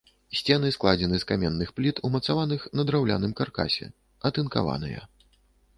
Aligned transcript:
Сцены 0.37 0.69
складзены 0.75 1.19
з 1.23 1.27
каменных 1.31 1.73
пліт, 1.81 1.95
умацаваных 2.09 2.61
на 2.79 2.87
драўляным 2.91 3.31
каркасе, 3.43 3.85
атынкаваныя. 4.31 5.01